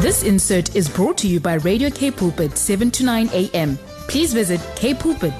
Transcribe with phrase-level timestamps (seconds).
[0.00, 3.76] This insert is brought to you by Radio K Pulpit 7 to 9 a.m.
[4.06, 5.36] Please visit kpulpit.co.za.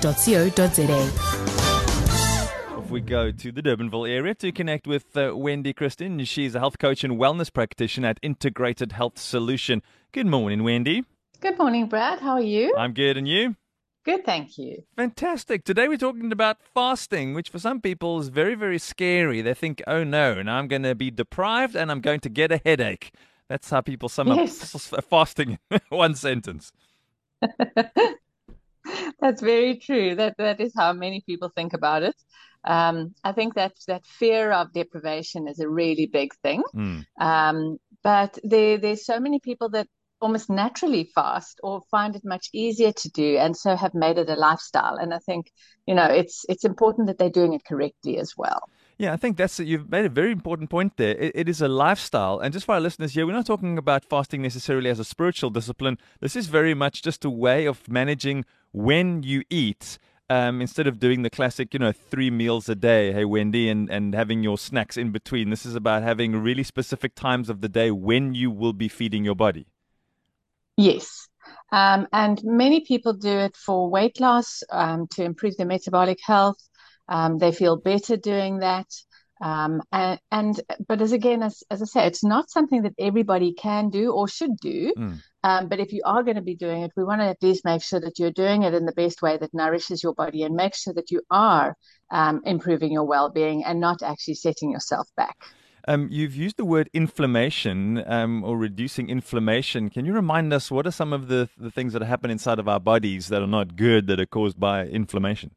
[2.76, 6.24] Off we go to the Durbanville area to connect with uh, Wendy Christien.
[6.24, 9.80] She's a health coach and wellness practitioner at Integrated Health Solution.
[10.10, 11.04] Good morning, Wendy.
[11.40, 12.18] Good morning, Brad.
[12.18, 12.74] How are you?
[12.76, 13.54] I'm good, and you?
[14.04, 14.82] Good, thank you.
[14.96, 15.62] Fantastic.
[15.62, 19.40] Today we're talking about fasting, which for some people is very, very scary.
[19.40, 22.50] They think, oh no, now I'm going to be deprived and I'm going to get
[22.50, 23.12] a headache.
[23.48, 24.92] That's how people sum Yes.
[24.92, 25.58] up fasting
[25.88, 26.72] one sentence.
[29.20, 30.14] That's very true.
[30.14, 32.14] That that is how many people think about it.
[32.64, 36.62] Um, I think that that fear of deprivation is a really big thing.
[36.74, 37.06] Mm.
[37.20, 39.88] Um, but there there's so many people that
[40.20, 44.30] almost naturally fast or find it much easier to do, and so have made it
[44.30, 44.96] a lifestyle.
[44.96, 45.50] And I think,
[45.86, 48.60] you know, it's it's important that they're doing it correctly as well.
[48.98, 51.14] Yeah, I think that's you've made a very important point there.
[51.16, 54.04] It, it is a lifestyle, and just for our listeners here, we're not talking about
[54.04, 55.98] fasting necessarily as a spiritual discipline.
[56.20, 59.98] This is very much just a way of managing when you eat.
[60.30, 63.88] Um, instead of doing the classic, you know, three meals a day, hey Wendy, and,
[63.88, 67.68] and having your snacks in between, this is about having really specific times of the
[67.68, 69.68] day when you will be feeding your body.
[70.76, 71.28] Yes.
[71.72, 76.67] Um, and many people do it for weight loss, um, to improve their metabolic health.
[77.08, 78.86] Um, they feel better doing that.
[79.40, 83.52] Um, and, and but as again, as, as I say, it's not something that everybody
[83.52, 84.92] can do or should do.
[84.98, 85.22] Mm.
[85.44, 87.64] Um, but if you are going to be doing it, we want to at least
[87.64, 90.56] make sure that you're doing it in the best way that nourishes your body and
[90.56, 91.76] make sure that you are
[92.10, 95.36] um, improving your well-being and not actually setting yourself back.
[95.86, 99.88] Um, you've used the word inflammation um, or reducing inflammation.
[99.88, 102.68] Can you remind us what are some of the, the things that happen inside of
[102.68, 105.52] our bodies that are not good that are caused by inflammation?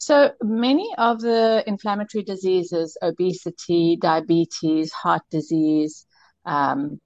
[0.00, 6.06] So many of the inflammatory diseases, obesity, diabetes, heart disease,
[6.46, 6.98] um,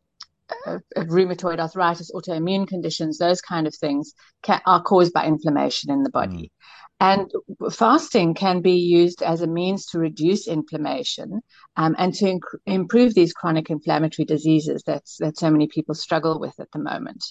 [0.65, 4.15] uh, rheumatoid arthritis, autoimmune conditions, those kind of things
[4.45, 6.53] can, are caused by inflammation in the body.
[7.01, 7.33] And
[7.73, 11.41] fasting can be used as a means to reduce inflammation
[11.77, 16.39] um, and to inc- improve these chronic inflammatory diseases that's, that so many people struggle
[16.39, 17.25] with at the moment.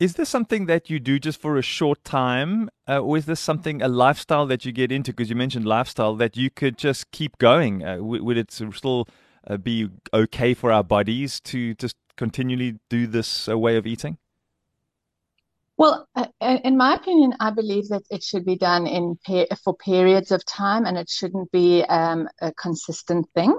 [0.00, 3.40] Is this something that you do just for a short time, uh, or is this
[3.40, 5.12] something a lifestyle that you get into?
[5.12, 7.84] Because you mentioned lifestyle that you could just keep going.
[7.84, 9.08] Uh, w- would it still
[9.48, 14.18] uh, be okay for our bodies to just continually do this uh, way of eating?
[15.76, 19.74] Well, uh, in my opinion, I believe that it should be done in per for
[19.74, 23.52] periods of time, and it shouldn't be um, a consistent thing,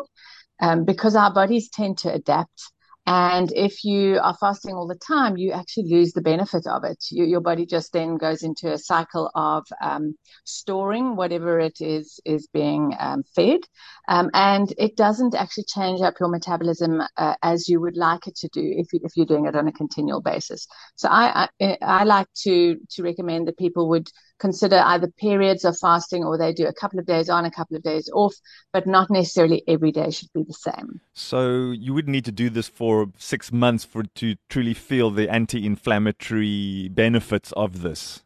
[0.61, 2.71] um, because our bodies tend to adapt.
[3.05, 7.03] And if you are fasting all the time, you actually lose the benefit of it.
[7.09, 12.19] You, your body just then goes into a cycle of um, storing whatever it is
[12.23, 13.61] is being um, fed,
[14.07, 18.35] um, and it doesn't actually change up your metabolism uh, as you would like it
[18.37, 20.67] to do if you, if you're doing it on a continual basis.
[20.95, 24.07] So I, I I like to to recommend that people would
[24.39, 27.77] consider either periods of fasting or they do a couple of days on, a couple
[27.77, 28.35] of days off,
[28.73, 31.01] but not necessarily every day should be the same.
[31.13, 35.29] So you would need to do this for six months for to truly feel the
[35.29, 38.23] anti-inflammatory benefits of this.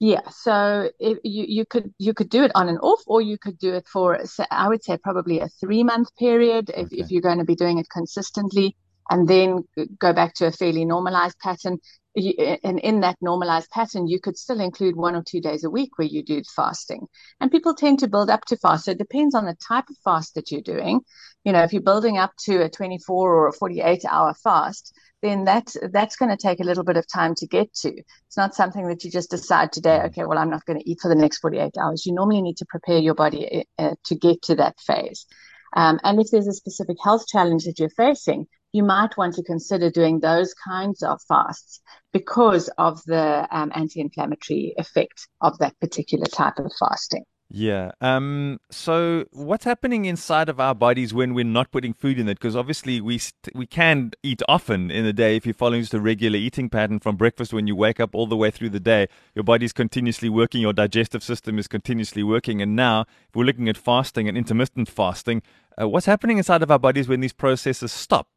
[0.00, 3.38] Yeah, so if you you could you could do it on and off, or you
[3.38, 4.18] could do it for
[4.50, 6.96] I would say probably a three month period if, Okay.
[7.00, 8.76] if you're going to be doing it consistently,
[9.10, 9.64] and then
[9.98, 11.78] go back to a fairly normalized pattern.
[12.14, 15.96] And in that normalized pattern, you could still include one or two days a week
[15.96, 17.06] where you do fasting.
[17.40, 18.84] And people tend to build up to fast.
[18.84, 21.00] So it depends on the type of fast that you're doing.
[21.44, 25.44] You know, if you're building up to a 24 or a 48 hour fast, then
[25.44, 27.88] that's that's going to take a little bit of time to get to.
[28.26, 30.98] It's not something that you just decide today, okay, well, I'm not going to eat
[31.00, 32.04] for the next 48 hours.
[32.04, 35.26] You normally need to prepare your body uh, to get to that phase.
[35.74, 39.42] Um, and if there's a specific health challenge that you're facing, you might want to
[39.42, 41.80] consider doing those kinds of fasts
[42.12, 47.24] because of the um, anti-inflammatory effect of that particular type of fasting.
[47.54, 47.90] Yeah.
[48.00, 48.60] Um.
[48.70, 52.40] So, what's happening inside of our bodies when we're not putting food in it?
[52.40, 55.92] Because obviously, we st- we can eat often in the day if you're following just
[55.92, 58.80] a regular eating pattern from breakfast when you wake up all the way through the
[58.80, 59.06] day.
[59.34, 60.62] Your body's continuously working.
[60.62, 62.62] Your digestive system is continuously working.
[62.62, 65.42] And now, if we're looking at fasting and intermittent fasting,
[65.78, 68.28] uh, what's happening inside of our bodies when these processes stop?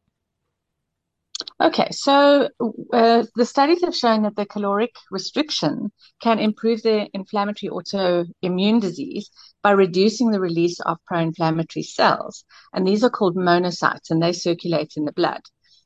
[1.58, 2.50] Okay, so
[2.92, 5.90] uh, the studies have shown that the caloric restriction
[6.20, 9.30] can improve the inflammatory autoimmune disease
[9.62, 12.44] by reducing the release of pro-inflammatory cells.
[12.74, 15.40] And these are called monocytes and they circulate in the blood.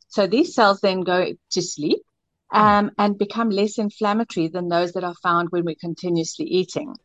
[0.08, 2.02] So these cells then go to sleep
[2.52, 6.96] um, and become less inflammatory than those that are found when we're continuously eating.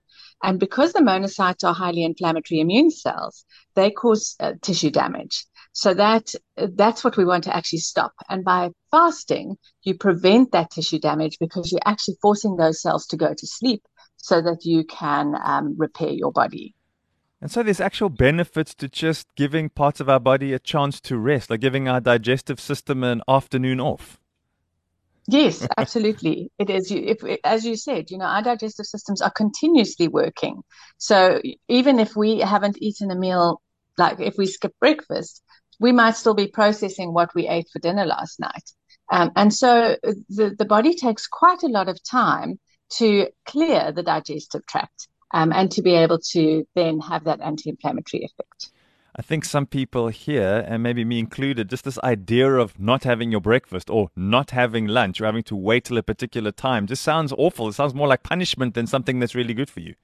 [0.44, 5.46] And because the monocytes are highly inflammatory immune cells, they cause uh, tissue damage.
[5.75, 8.13] So that that's what we want to actually stop.
[8.30, 13.18] And by fasting, you prevent that tissue damage because you're actually forcing those cells to
[13.18, 13.83] go to sleep
[14.16, 16.74] so that you can um, repair your body.
[17.42, 21.18] And so there's actual benefits to just giving parts of our body a chance to
[21.18, 24.18] rest, like giving our digestive system an afternoon off.
[25.27, 26.51] Yes, absolutely.
[26.57, 26.89] it is.
[26.89, 30.62] If, as you said, you know, our digestive systems are continuously working.
[30.98, 33.62] So even if we haven't eaten a meal,
[33.98, 35.42] like if we skip breakfast,
[35.80, 38.72] we might still be processing what we ate for dinner last night.
[39.12, 39.98] Um, and so
[40.30, 42.60] the, the body takes quite a lot of time
[42.98, 47.69] to clear the digestive tract um, and to be able to then have that anti
[47.69, 48.72] inflammatory effect.
[49.18, 53.31] I think some people here, and maybe me included, just this idea of not having
[53.31, 57.01] your breakfast or not having lunch or having to wait till a particular time just
[57.01, 57.69] sounds awful.
[57.69, 59.95] It sounds more like punishment than something that's really good for you.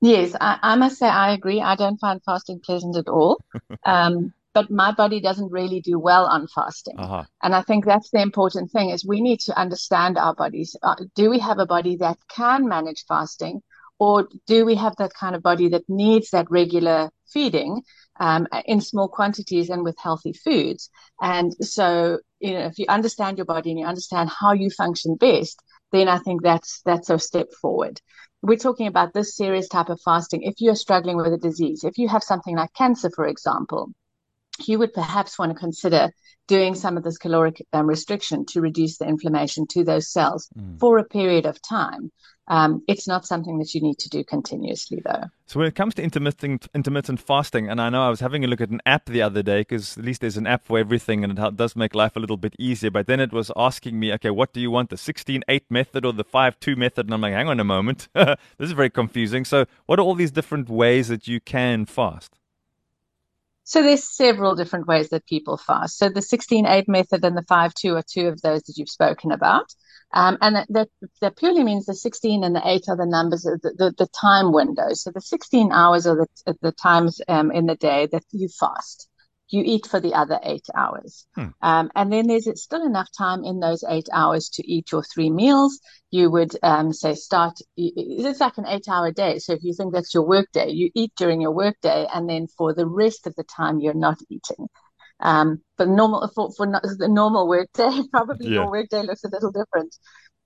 [0.00, 1.60] Yes, I, I must say I agree.
[1.60, 3.42] I don't find fasting pleasant at all.
[3.84, 6.98] Um, but my body doesn't really do well on fasting.
[6.98, 7.24] Uh-huh.
[7.42, 10.74] And I think that's the important thing is we need to understand our bodies.
[10.82, 13.60] Uh, do we have a body that can manage fasting
[13.98, 17.82] or do we have that kind of body that needs that regular feeding
[18.18, 20.88] um, in small quantities and with healthy foods?
[21.20, 25.16] And so, you know, if you understand your body and you understand how you function
[25.16, 25.62] best,
[25.92, 28.00] then I think that's that's a step forward.
[28.40, 30.44] We're talking about this serious type of fasting.
[30.44, 33.92] If you're struggling with a disease, if you have something like cancer, for example,
[34.66, 36.10] you would perhaps want to consider
[36.46, 40.78] doing some of this caloric um, restriction to reduce the inflammation to those cells mm.
[40.78, 42.12] for a period of time.
[42.48, 45.24] Um, it's not something that you need to do continuously, though.
[45.46, 48.46] So when it comes to intermittent intermittent fasting, and I know I was having a
[48.46, 51.24] look at an app the other day because at least there's an app for everything,
[51.24, 52.90] and it does make life a little bit easier.
[52.90, 56.12] But then it was asking me, okay, what do you want, the 16-8 method or
[56.12, 57.06] the 5-2 method?
[57.06, 59.44] And I'm like, hang on a moment, this is very confusing.
[59.44, 62.38] So what are all these different ways that you can fast?
[63.66, 65.98] So there's several different ways that people fast.
[65.98, 69.66] So the 16-8 method and the 5-2 are two of those that you've spoken about.
[70.14, 70.88] Um, and that,
[71.20, 74.06] that, purely means the 16 and the 8 are the numbers of the, the, the
[74.06, 75.02] time windows.
[75.02, 79.08] So the 16 hours are the, the times um, in the day that you fast
[79.48, 81.26] you eat for the other eight hours.
[81.34, 81.48] Hmm.
[81.62, 85.30] Um, and then there's still enough time in those eight hours to eat your three
[85.30, 85.78] meals.
[86.10, 89.38] You would um, say start, it's like an eight hour day.
[89.38, 92.06] So if you think that's your work day, you eat during your work day.
[92.12, 94.68] And then for the rest of the time, you're not eating.
[95.20, 96.66] Um, but normal, for, for
[96.98, 98.54] the normal work day, probably yeah.
[98.54, 99.96] your work day looks a little different.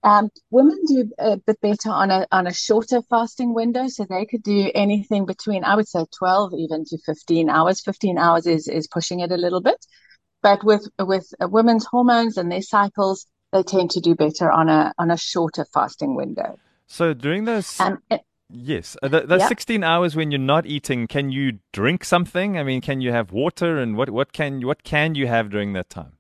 [0.03, 4.25] Um, women do a bit better on a on a shorter fasting window, so they
[4.25, 7.83] could do anything between I would say 12 even to 15 hours.
[7.83, 9.85] 15 hours is is pushing it a little bit,
[10.43, 14.95] but with with women's hormones and their cycles, they tend to do better on a
[14.99, 16.59] on a shorter fasting window.
[16.87, 17.79] So during those.
[17.81, 18.23] Um, it,
[18.53, 19.49] Yes, uh, the, the yep.
[19.49, 22.59] 16 hours when you're not eating, can you drink something?
[22.59, 25.73] I mean, can you have water, and what, what can what can you have during
[25.75, 26.15] that time?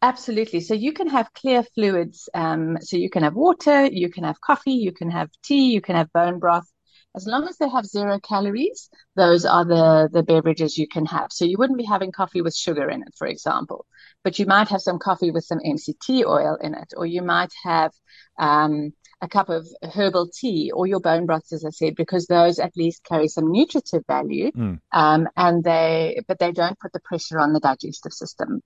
[0.00, 0.60] Absolutely.
[0.60, 2.28] So you can have clear fluids.
[2.32, 5.80] Um, so you can have water, you can have coffee, you can have tea, you
[5.80, 6.70] can have bone broth.
[7.16, 11.32] As long as they have zero calories, those are the, the beverages you can have.
[11.32, 13.86] So you wouldn't be having coffee with sugar in it, for example,
[14.22, 17.52] but you might have some coffee with some MCT oil in it, or you might
[17.64, 17.90] have
[18.38, 22.60] um, a cup of herbal tea or your bone broths, as I said, because those
[22.60, 24.78] at least carry some nutritive value, mm.
[24.92, 28.62] um, and they but they don't put the pressure on the digestive system.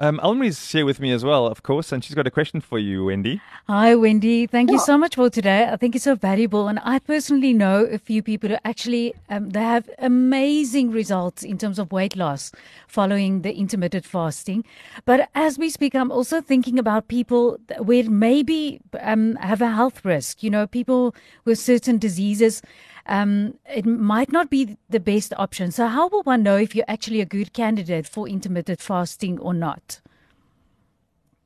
[0.00, 2.80] Um, Almary's here with me as well, of course, and she's got a question for
[2.80, 3.40] you, Wendy.
[3.68, 4.44] Hi, Wendy.
[4.44, 5.68] Thank you so much for today.
[5.70, 9.50] I think it's so valuable, and I personally know a few people who actually um,
[9.50, 12.50] they have amazing results in terms of weight loss
[12.88, 14.64] following the intermittent fasting.
[15.04, 20.04] But as we speak, I'm also thinking about people where maybe um, have a health
[20.04, 20.42] risk.
[20.42, 22.62] You know, people with certain diseases
[23.06, 25.70] um, it might not be the best option.
[25.70, 29.54] So, how will one know if you're actually a good candidate for intermittent fasting or
[29.54, 30.00] not?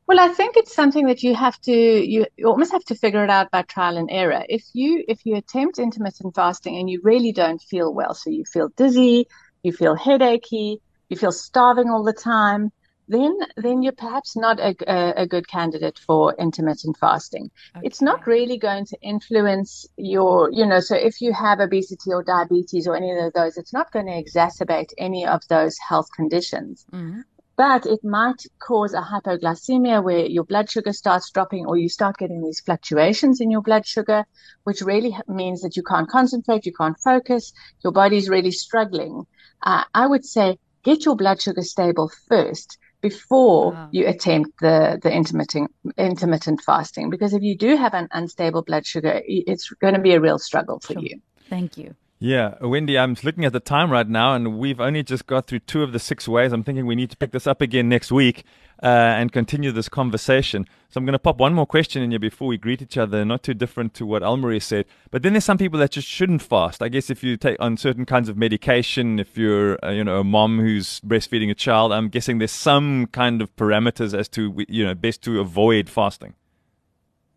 [0.07, 3.25] Well, I think it's something that you have to you, you almost have to figure
[3.25, 4.43] it out by trial and error.
[4.49, 8.45] If you if you attempt intermittent fasting and you really don't feel well, so you
[8.45, 9.27] feel dizzy,
[9.63, 10.79] you feel headachy,
[11.11, 12.73] you feel starving all the time,
[13.09, 17.51] then then you're perhaps not a, a, a good candidate for intermittent fasting.
[17.77, 17.87] Okay.
[17.87, 22.23] It's not really going to influence your, you know, so if you have obesity or
[22.23, 26.85] diabetes or any of those, it's not going to exacerbate any of those health conditions.
[26.93, 27.21] Mm-hmm.
[27.57, 32.17] But it might cause a hypoglycemia where your blood sugar starts dropping or you start
[32.17, 34.25] getting these fluctuations in your blood sugar,
[34.63, 39.27] which really means that you can't concentrate, you can't focus, your body's really struggling.
[39.63, 43.89] Uh, I would say get your blood sugar stable first before wow.
[43.93, 47.11] you attempt the, the intermittent, intermittent fasting.
[47.11, 50.39] Because if you do have an unstable blood sugar, it's going to be a real
[50.39, 51.03] struggle for sure.
[51.03, 51.21] you.
[51.49, 51.95] Thank you.
[52.21, 55.61] Yeah, Wendy, I'm looking at the time right now, and we've only just got through
[55.61, 56.53] two of the six ways.
[56.53, 58.45] I'm thinking we need to pick this up again next week
[58.83, 60.67] uh, and continue this conversation.
[60.89, 63.25] So I'm going to pop one more question in here before we greet each other,
[63.25, 64.87] not too different to what Almarie said.
[65.13, 66.83] But then there's some people that just shouldn't fast.
[66.83, 70.19] I guess if you take on certain kinds of medication, if you're uh, you know
[70.19, 74.65] a mom who's breastfeeding a child, I'm guessing there's some kind of parameters as to
[74.69, 76.35] you know best to avoid fasting.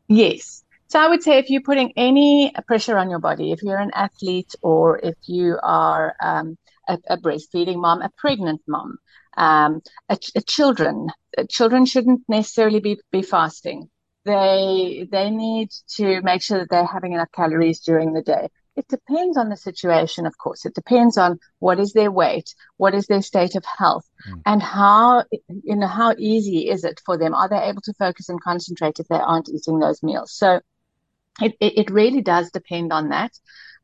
[0.08, 0.61] Yes.
[0.92, 3.92] So I would say if you're putting any pressure on your body, if you're an
[3.94, 8.98] athlete or if you are um, a, a, breastfeeding mom, a pregnant mom,
[9.38, 11.08] um, a, a children,
[11.50, 13.90] children shouldn't necessarily be, be fasting.
[14.26, 18.50] They they need to make sure that they're having enough calories during the day.
[18.76, 20.66] It depends on the situation, of course.
[20.66, 24.42] It depends on what is their weight, what is their state of health, mm.
[24.46, 27.34] and how you know how easy is it for them?
[27.34, 30.34] Are they able to focus and concentrate if they aren't eating those meals?
[30.34, 30.60] So
[31.40, 33.32] it, it, it really does depend on that.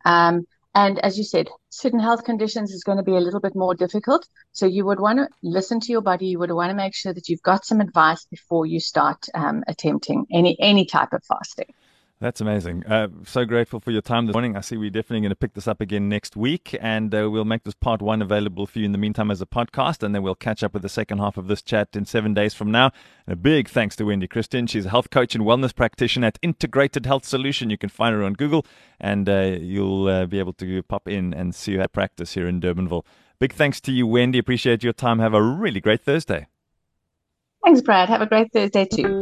[0.05, 3.55] Um, and as you said, certain health conditions is going to be a little bit
[3.55, 4.27] more difficult.
[4.51, 6.27] So you would want to listen to your body.
[6.27, 9.63] You would want to make sure that you've got some advice before you start um,
[9.67, 11.73] attempting any any type of fasting.
[12.19, 12.83] That's amazing.
[12.87, 14.57] Uh, so grateful for your time this morning.
[14.57, 17.45] I see we're definitely going to pick this up again next week, and uh, we'll
[17.45, 20.23] make this part one available for you in the meantime as a podcast, and then
[20.23, 22.91] we'll catch up with the second half of this chat in seven days from now.
[23.27, 24.65] And a big thanks to Wendy Christien.
[24.65, 27.69] She's a health coach and wellness practitioner at Integrated Health Solution.
[27.69, 28.65] You can find her on Google,
[28.99, 32.59] and uh, you'll uh, be able to pop in and see her practice here in
[32.59, 33.05] Durbanville.
[33.39, 34.39] Big thanks to you, Wendy.
[34.39, 35.19] Appreciate your time.
[35.19, 36.47] Have a really great Thursday.
[37.63, 38.09] Thanks, Brad.
[38.09, 39.21] Have a great Thursday too.